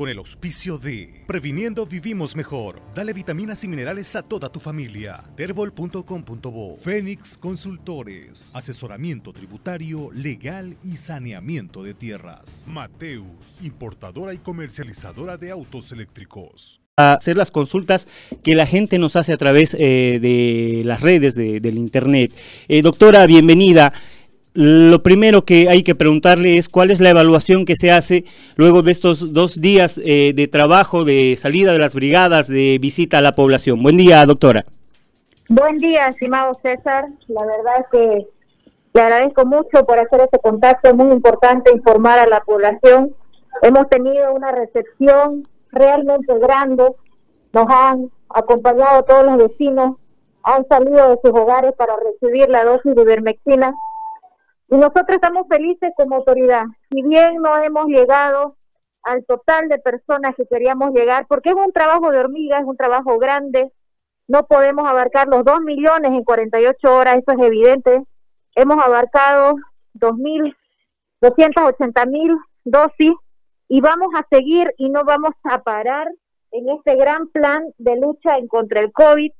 [0.00, 2.80] con el auspicio de Previniendo Vivimos Mejor.
[2.94, 5.22] Dale vitaminas y minerales a toda tu familia.
[5.36, 8.50] Terbol.com.bo Fénix Consultores.
[8.54, 12.64] Asesoramiento tributario, legal y saneamiento de tierras.
[12.66, 13.26] Mateus,
[13.60, 18.06] importadora y comercializadora de autos eléctricos hacer las consultas
[18.42, 22.32] que la gente nos hace a través eh, de las redes del internet.
[22.68, 23.92] Eh, doctora, bienvenida.
[24.52, 28.24] Lo primero que hay que preguntarle es cuál es la evaluación que se hace
[28.56, 33.18] luego de estos dos días eh, de trabajo, de salida de las brigadas, de visita
[33.18, 33.80] a la población.
[33.80, 34.64] Buen día, doctora.
[35.48, 37.06] Buen día, estimado César.
[37.28, 38.26] La verdad es que
[38.92, 40.88] le agradezco mucho por hacer este contacto.
[40.88, 43.14] Es muy importante informar a la población.
[43.62, 46.90] Hemos tenido una recepción realmente grande.
[47.52, 49.96] Nos han acompañado todos los vecinos,
[50.42, 53.74] han salido de sus hogares para recibir la dosis de ivermectina
[54.70, 56.64] y nosotros estamos felices como autoridad.
[56.90, 58.56] Si bien no hemos llegado
[59.02, 62.76] al total de personas que queríamos llegar, porque es un trabajo de hormiga, es un
[62.76, 63.72] trabajo grande,
[64.28, 68.04] no podemos abarcar los 2 millones en 48 horas, eso es evidente.
[68.54, 69.56] Hemos abarcado
[69.94, 70.54] 2.000,
[71.20, 73.12] 280 mil dosis
[73.68, 76.08] y vamos a seguir y no vamos a parar
[76.52, 79.32] en este gran plan de lucha en contra el COVID,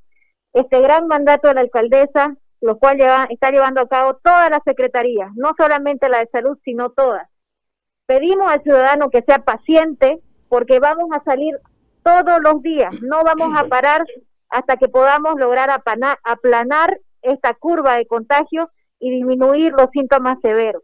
[0.55, 2.99] este gran mandato de la alcaldesa, lo cual
[3.31, 7.29] está llevando a cabo todas las secretarías, no solamente la de salud, sino todas.
[8.07, 11.57] Pedimos al ciudadano que sea paciente porque vamos a salir
[12.03, 14.05] todos los días, no vamos a parar
[14.49, 15.71] hasta que podamos lograr
[16.25, 20.83] aplanar esta curva de contagio y disminuir los síntomas severos.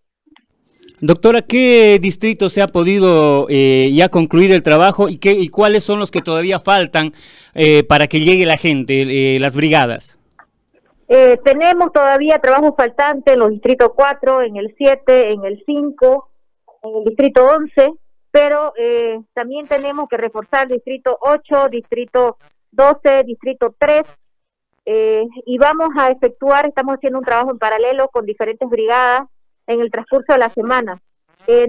[1.00, 5.84] Doctora, ¿qué distrito se ha podido eh, ya concluir el trabajo y, qué, y cuáles
[5.84, 7.12] son los que todavía faltan
[7.54, 9.02] eh, para que llegue la gente,
[9.34, 10.18] eh, las brigadas?
[11.08, 16.30] Eh, tenemos todavía trabajo faltante en los distritos 4, en el 7, en el 5,
[16.82, 17.92] en el distrito 11,
[18.32, 22.38] pero eh, también tenemos que reforzar el distrito 8, distrito
[22.72, 24.02] 12, distrito 3,
[24.84, 29.28] eh, y vamos a efectuar, estamos haciendo un trabajo en paralelo con diferentes brigadas
[29.68, 31.00] en el transcurso de la semana.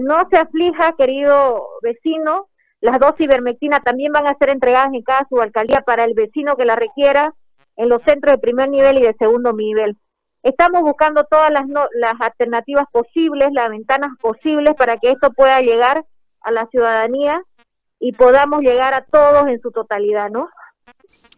[0.00, 2.48] no se aflija, querido vecino,
[2.80, 6.64] las dosis ivermectina también van a ser entregadas en cada subalcaldía para el vecino que
[6.64, 7.34] la requiera
[7.78, 9.96] en los centros de primer nivel y de segundo nivel.
[10.42, 16.04] Estamos buscando todas las, las alternativas posibles, las ventanas posibles para que esto pueda llegar
[16.42, 17.40] a la ciudadanía
[17.98, 20.48] y podamos llegar a todos en su totalidad, ¿no?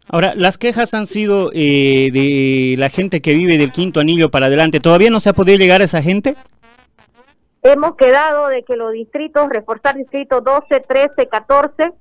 [0.09, 4.47] Ahora, las quejas han sido eh, de la gente que vive del quinto anillo para
[4.47, 4.81] adelante.
[4.81, 6.37] ¿Todavía no se ha podido llegar a esa gente?
[7.63, 11.93] Hemos quedado de que los distritos, reforzar distritos 12, 13, 14,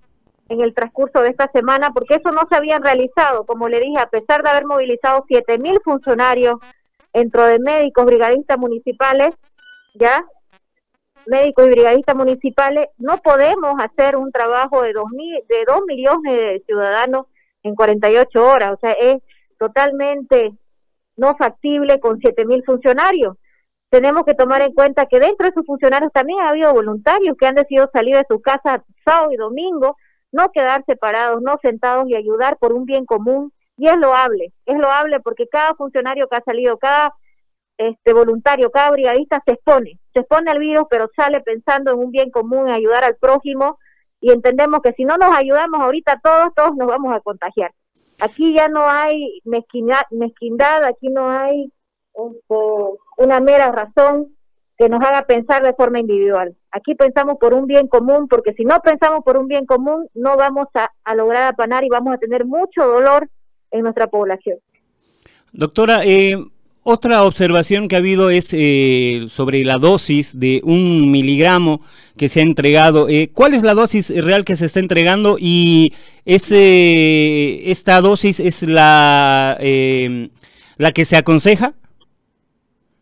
[0.50, 4.00] en el transcurso de esta semana, porque eso no se había realizado, como le dije,
[4.00, 6.60] a pesar de haber movilizado siete mil funcionarios
[7.14, 9.34] dentro de médicos, brigadistas municipales,
[9.94, 10.26] ya,
[11.28, 16.34] médicos y brigadistas municipales, no podemos hacer un trabajo de dos, mil, de dos millones
[16.34, 17.28] de ciudadanos
[17.62, 19.22] en 48 horas, o sea, es
[19.60, 20.54] totalmente
[21.16, 23.38] no factible con siete mil funcionarios.
[23.90, 27.46] Tenemos que tomar en cuenta que dentro de esos funcionarios también ha habido voluntarios que
[27.46, 29.98] han decidido salir de su casa sábado y domingo
[30.32, 33.54] no quedar separados, no sentados y ayudar por un bien común.
[33.78, 37.14] Y es loable, es loable porque cada funcionario que ha salido, cada
[37.78, 42.12] este voluntario, cada brigadista se expone, se expone al virus, pero sale pensando en un
[42.12, 43.80] bien común, en ayudar al prójimo,
[44.20, 47.72] y entendemos que si no nos ayudamos ahorita todos, todos nos vamos a contagiar.
[48.20, 51.72] Aquí ya no hay mezquindad, mezquindad aquí no hay
[52.14, 52.56] este,
[53.18, 54.36] una mera razón
[54.80, 56.56] que nos haga pensar de forma individual.
[56.72, 60.38] Aquí pensamos por un bien común, porque si no pensamos por un bien común, no
[60.38, 63.30] vamos a, lograr apanar y vamos a tener mucho dolor
[63.72, 64.58] en nuestra población.
[65.52, 66.38] Doctora, eh,
[66.84, 71.82] otra observación que ha habido es eh, sobre la dosis de un miligramo
[72.16, 73.10] que se ha entregado.
[73.10, 78.64] Eh, ¿Cuál es la dosis real que se está entregando y ese, esta dosis es
[78.64, 79.58] la,
[80.78, 81.74] la que se aconseja?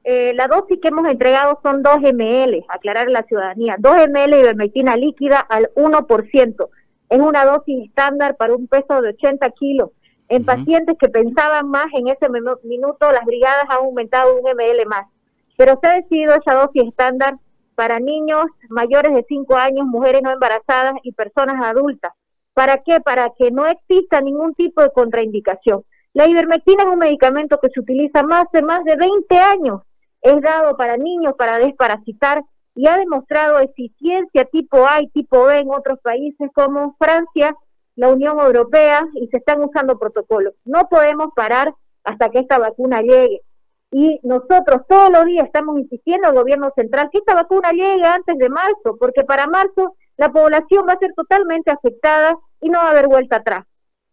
[0.09, 4.31] Eh, la dosis que hemos entregado son 2 ml, aclarar a la ciudadanía, 2 ml
[4.31, 6.69] de ivermectina líquida al 1%.
[7.09, 9.89] Es una dosis estándar para un peso de 80 kilos.
[10.29, 15.07] En pacientes que pensaban más en ese minuto, las brigadas han aumentado un ml más.
[15.57, 17.35] Pero se ha decidido esa dosis estándar
[17.75, 22.13] para niños mayores de 5 años, mujeres no embarazadas y personas adultas.
[22.53, 23.01] ¿Para qué?
[23.01, 25.83] Para que no exista ningún tipo de contraindicación.
[26.13, 29.81] La ivermectina es un medicamento que se utiliza más de más de 20 años
[30.27, 32.43] es dado para niños para desparasitar
[32.75, 37.55] y ha demostrado eficiencia tipo A y tipo B en otros países como Francia,
[37.95, 40.53] la Unión Europea y se están usando protocolos.
[40.65, 43.41] No podemos parar hasta que esta vacuna llegue.
[43.91, 48.37] Y nosotros todos los días estamos insistiendo al gobierno central que esta vacuna llegue antes
[48.37, 52.87] de marzo, porque para marzo la población va a ser totalmente afectada y no va
[52.87, 53.65] a haber vuelta atrás.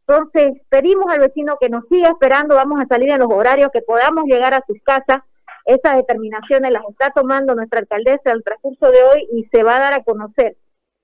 [0.07, 3.81] Entonces, pedimos al vecino que nos siga esperando, vamos a salir en los horarios, que
[3.81, 5.23] podamos llegar a sus casas.
[5.65, 9.81] Esas determinaciones las está tomando nuestra alcaldesa el transcurso de hoy y se va a
[9.81, 10.57] dar a conocer.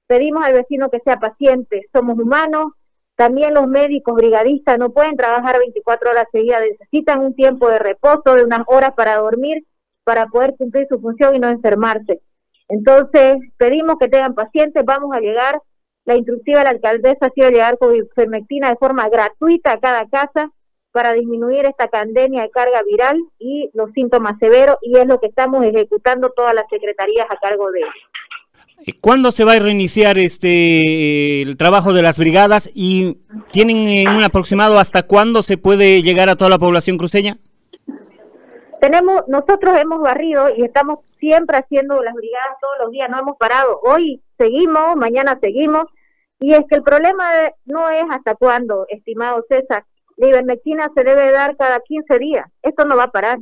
[0.06, 2.72] Pedimos al vecino que sea paciente, somos humanos,
[3.16, 8.34] también los médicos brigadistas no pueden trabajar 24 horas seguidas, necesitan un tiempo de reposo,
[8.34, 9.64] de unas horas para dormir,
[10.04, 12.20] para poder cumplir su función y no enfermarse.
[12.68, 15.60] Entonces, pedimos que tengan pacientes, vamos a llegar.
[16.06, 20.08] La instructiva de la alcaldesa ha sido llegar con ivermectina de forma gratuita a cada
[20.08, 20.50] casa
[20.92, 25.26] para disminuir esta pandemia de carga viral y los síntomas severos, y es lo que
[25.26, 27.94] estamos ejecutando todas las secretarías a cargo de ellos.
[28.87, 33.19] Eh, ¿Cuándo se va a reiniciar este el trabajo de las brigadas y
[33.52, 37.38] tienen un aproximado hasta cuándo se puede llegar a toda la población cruceña?
[38.81, 43.37] Tenemos, nosotros hemos barrido y estamos siempre haciendo las brigadas todos los días, no hemos
[43.37, 43.78] parado.
[43.82, 45.84] Hoy seguimos, mañana seguimos.
[46.38, 47.28] Y es que el problema
[47.66, 49.84] no es hasta cuándo, estimado César.
[50.20, 52.46] La ivermectina se debe dar cada 15 días.
[52.61, 53.38] Esto no va a parar.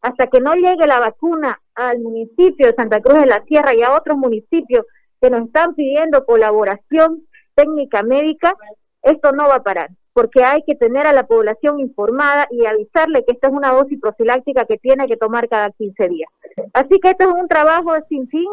[0.00, 3.82] Hasta que no llegue la vacuna al municipio de Santa Cruz de la Sierra y
[3.82, 4.86] a otros municipios
[5.20, 8.54] que nos están pidiendo colaboración técnica médica,
[9.02, 13.24] esto no va a parar porque hay que tener a la población informada y avisarle
[13.24, 16.30] que esta es una dosis profiláctica que tiene que tomar cada 15 días.
[16.74, 18.48] Así que esto es un trabajo sin fin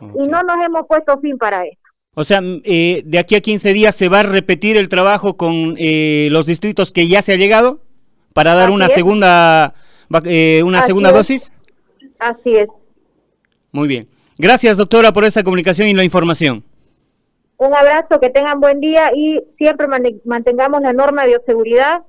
[0.00, 1.81] y no nos hemos puesto fin para esto.
[2.14, 5.76] O sea, eh, de aquí a 15 días se va a repetir el trabajo con
[5.78, 7.80] eh, los distritos que ya se ha llegado
[8.34, 9.72] para dar una segunda
[10.24, 11.54] eh, una segunda dosis.
[12.18, 12.68] Así es.
[13.70, 14.08] Muy bien.
[14.36, 16.62] Gracias, doctora, por esta comunicación y la información.
[17.56, 19.86] Un abrazo, que tengan buen día y siempre
[20.24, 22.02] mantengamos la norma de bioseguridad.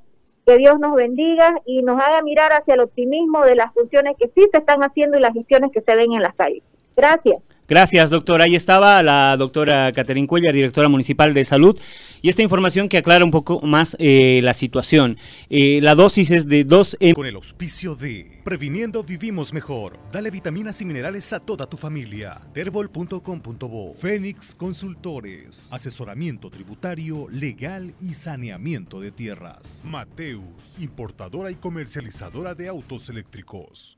[0.45, 4.27] Que Dios nos bendiga y nos haga mirar hacia el optimismo de las funciones que
[4.35, 6.61] sí se están haciendo y las gestiones que se ven en las calles.
[6.97, 7.41] Gracias.
[7.73, 8.43] Gracias, doctora.
[8.43, 11.75] Ahí estaba la doctora Caterín Cuellar, directora municipal de salud,
[12.21, 15.17] y esta información que aclara un poco más eh, la situación.
[15.49, 17.15] Eh, la dosis es de 2 M.
[17.15, 19.97] Con el auspicio de Previniendo Vivimos Mejor.
[20.11, 22.41] Dale vitaminas y minerales a toda tu familia.
[22.53, 25.67] Terbol.com.bo Fénix Consultores.
[25.71, 29.81] Asesoramiento tributario, legal y saneamiento de tierras.
[29.83, 30.43] Mateus,
[30.77, 33.97] importadora y comercializadora de autos eléctricos.